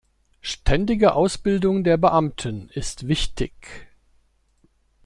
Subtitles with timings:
[0.41, 3.53] Ständige Ausbildung der Beamten ist wichtig!